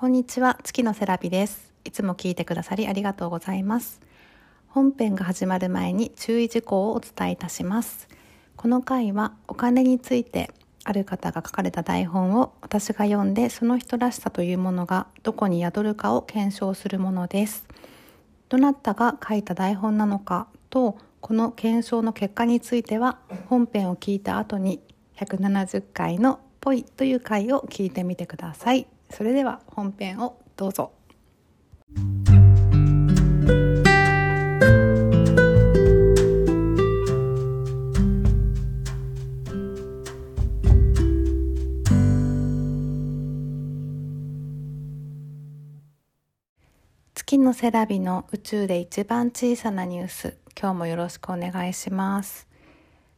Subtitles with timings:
[0.00, 0.56] こんにちは。
[0.62, 1.72] 月のセラピです。
[1.84, 4.00] いつも聞いてくださりありがとうございます。
[4.68, 8.06] 本編が始まる前に注意事項をお伝えいたします。
[8.54, 10.52] この回はお金について
[10.84, 17.66] ある方が書かれた台本を私が読んでその人らしさというものがどこに宿るかを検証するものです。
[18.50, 23.18] どなたが書いた台本なのかとこの検証の結果については
[23.48, 24.80] 本編を聞いた後に
[25.16, 28.86] 170回の「ぽい」という回を聞いてみてください。
[29.10, 30.92] それでは本編をどうぞ。
[47.28, 52.48] 月のセラビの宇宙で一番小さなニュース今日もよろしくお願いします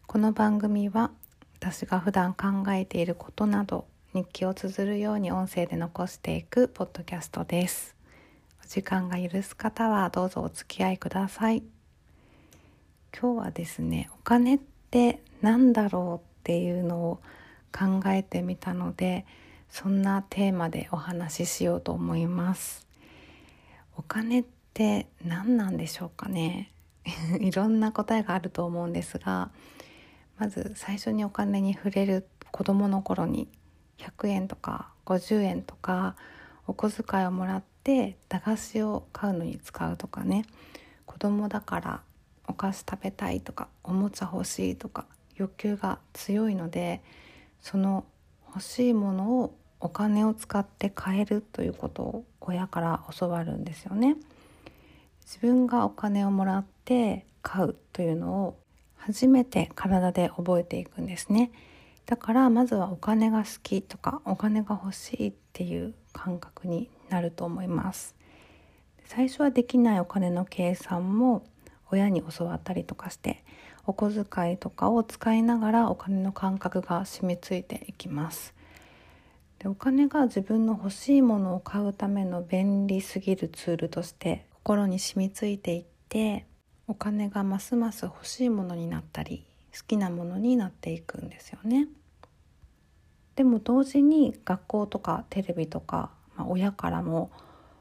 [0.09, 1.13] この番組は
[1.61, 7.95] 私が普段考えていることなど日記を綴るように音声で残していくポッドキャストです。
[8.65, 11.63] お時間が許す方はどうぞお付き合いください。
[13.17, 17.21] 今日はですねお金って何だろうっていうのを
[17.73, 19.27] 考えてみたので
[19.69, 22.89] そんなテーマでお話ししようと思います。
[23.97, 26.73] お金って何なんでしょうかね？
[27.39, 29.53] いろんな答えがあると思うんですが
[30.37, 33.47] まず最初にお金に触れる子どもの頃に
[34.01, 36.17] 100円とか50円とか
[36.67, 40.45] お小遣いをもらって駄菓子を買うのに使うとかね
[41.07, 42.01] 子供だから
[42.47, 47.03] お菓子食べたいとかおもちゃ欲しいとか欲求が強いので
[47.61, 48.05] その
[48.49, 54.17] 欲しいものをお金を使って買えるということを親から教わるんですよね。
[55.25, 58.59] 自分がお金をもらって買うというのを
[58.97, 61.53] 初めて体で覚えていくんですね
[62.11, 68.17] だからまずはお金が好きとかお金が欲しいっていう感覚になると思います
[69.05, 71.45] 最初はできないお金の計算も
[71.93, 73.45] 親に教わったりとかして
[73.87, 78.55] お小遣いとかを使いながらお金の感覚が染みついていきます
[79.61, 86.45] でお金が自分の欲しいものを買うための便利すぎるツールとして心に染みついていって
[86.89, 91.87] お金がますます欲しいものになったり好きなものになっていくんですよね。
[93.41, 97.31] でも同時に学校とかテレビとか、まあ、親からも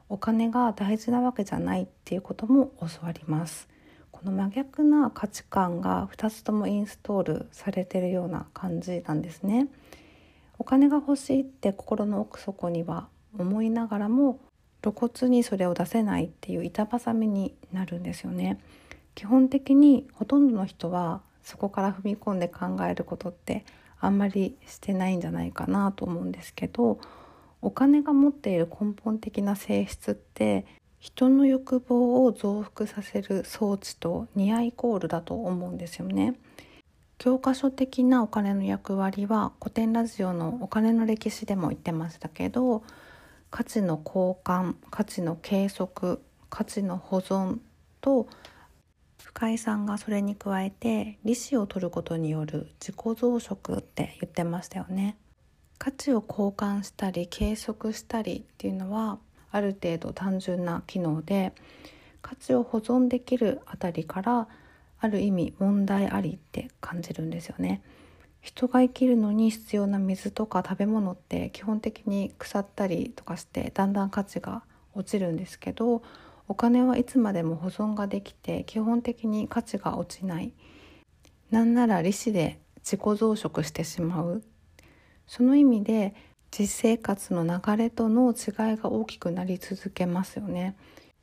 [0.07, 3.67] お金が大事なわけじゃないっていうことも教わります。
[4.09, 9.67] この真逆な価値観が2つともインストールされてるような感じなんですね。
[10.59, 14.39] お金が欲しいって心の奥底には思いながらも
[14.81, 18.61] 露骨にそれを出せないっていう板挟みになるんですよね
[19.13, 23.65] 基本的にほとんどの人はそこから踏み込んで考えることって
[23.99, 26.99] あんまりしてないんじゃないかなと思うんですけど
[27.61, 30.65] お金が持っている根本的な性質って
[30.99, 36.35] 人の欲望を増幅させる装置とニアイコールだと思うんですよね。
[37.17, 42.81] 教科書的なお金の役割は古典ラジオのお金の歴史でも言ってましたけど
[43.51, 47.57] 価値の交換価値の計測価値の保存
[47.99, 48.27] と
[49.23, 55.17] 深井さんがそれに加えて利子を取ることによる自己増殖って言ってましたよね
[55.77, 59.19] 価値を交換したり計測したりっていうのは
[59.51, 61.53] ある程度単純な機能で
[62.21, 64.47] 価値を保存できるあたりから
[64.99, 67.81] ある意味問題ありって感じるんですよね。
[68.41, 74.63] 人が生きるのに必要な水とか食べ物って基本的に腐ったりとかしてだんだん価値が
[74.95, 76.01] 落ちるんですけど
[76.49, 80.51] お金はいつまでも保存ができて基本的に価値が落ちない。
[81.51, 84.41] なんなら利子で自己増殖してしまう。
[85.27, 86.15] その意味で
[86.49, 90.75] 実生活の流れとの違いが大きくなり続けますよね。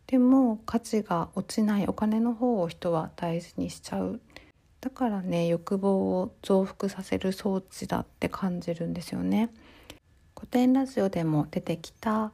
[0.06, 4.20] でも価値が落ちないお金の方を人は大事にしちゃう。
[4.80, 9.50] だからね欲望を増幅させる装置だって感じるんですよね。
[10.36, 12.30] 古典ラジオでも出てきた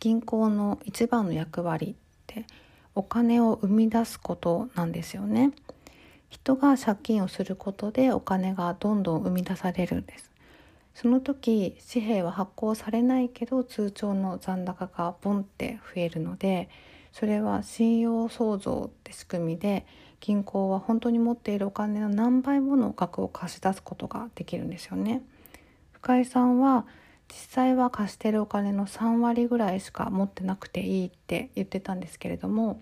[0.00, 1.94] 銀行の一番の役割
[2.40, 2.46] って
[2.94, 5.52] お金を生み出すことなんですよね
[6.28, 10.30] 人が借金をすることでお金がどんどん生み出されるんです
[10.94, 16.68] その時紙幣は発行されないけど通帳の残高がボンって増えるので
[17.12, 19.86] それは信用創造って仕組みで
[20.20, 25.22] 銀行は本当に持っているお金の何倍もの額を貸し出すことができるんですよね。
[25.92, 26.86] 深井さんは
[27.28, 32.80] 実際は貸してるお金の3割ぐらいしか持ってなくていいって言ってたんですけれども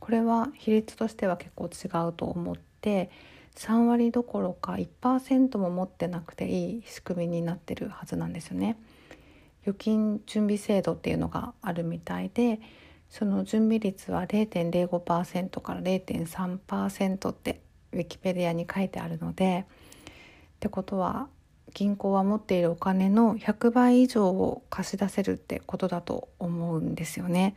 [0.00, 3.10] これは比率としては結構違うと思って
[3.56, 8.76] 3割どころか1%も持ってなくていい仕組みになってるはずなんですよね。
[9.62, 12.60] 預金準備制度っていうのがあるみたいで
[13.10, 17.60] その準備率は0.05%から0.3%って
[17.92, 21.28] ウィキペディアに書いてあるのでってことは
[21.78, 27.54] 銀行は持っているお金の100倍以上を貸し出せるってことだと思うんですよね。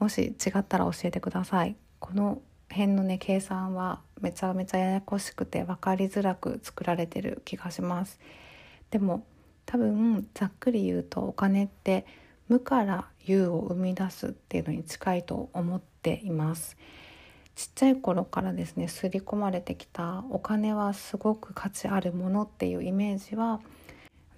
[0.00, 1.76] もし違ったら教えてください。
[2.00, 8.18] この辺のね計算はめちゃめちゃややこしくて分かりづらく作られてる気がします。
[8.90, 9.24] でも
[9.66, 12.06] 多分ざっくり言うとお金って
[12.48, 16.76] 無から有を生み出すっていうのに近いと思っています。
[17.54, 23.60] ちっちゃい頃からですね刷り込まれてきたお金はすごく価値あるものっていうイメージは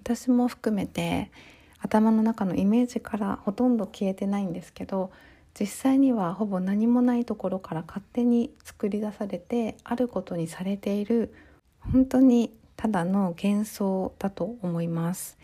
[0.03, 1.31] 私も含めて
[1.79, 5.11] 頭の中のイメージからほとんど消えてないんですけど
[5.59, 11.33] 実際にはほぼ何もないところから勝手に作り出されてあることにされている
[11.79, 15.37] 本当にただの幻想だと思います。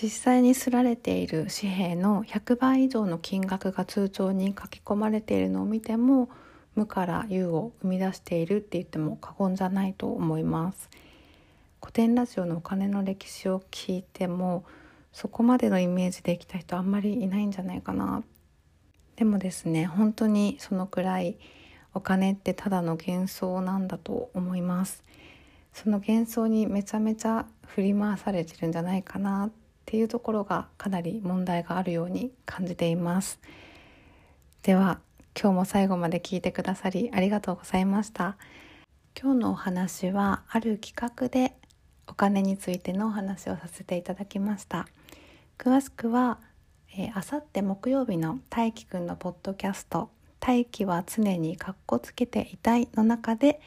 [0.00, 6.28] 実際に刷られている紙幣の100倍以上の金額が通帳に書き込まれているのを見ても
[6.78, 10.88] 無から有を生み出しているって言っても過言じゃないと思います。
[11.80, 14.64] 古典ラジオのお金の歴史を聞いても
[15.12, 18.22] そこまでのイメージできた人あんまりいないんじゃないかな。
[19.16, 21.36] でもですね本当にそのくらい
[21.94, 25.02] お金ってただの幻想なんだと思います。
[25.72, 29.50] その幻想にめちゃめちゃ振り回されてるんじゃないかなっ
[29.84, 33.40] ていうところがかなり問題があるように感じています。
[34.62, 35.00] では
[35.40, 38.36] 今日も最後まで聞いてくださりありがとうございました。
[39.16, 41.54] 今日のお話はある企画で
[42.08, 44.88] お金についてのお話をさせていただきました。
[45.56, 46.40] 詳しくは
[47.14, 53.60] あさって木曜日の大輝くんのポッドキャスト「大輝は常にかっこつけていたい」の中で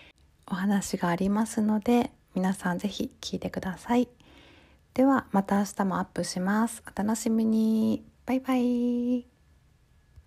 [0.48, 4.10] お話がありますので皆さんぜひ聞いてください。
[4.94, 6.84] ではまた明日もアップします。
[6.86, 8.04] お楽しみに。
[8.26, 9.31] バイバイ。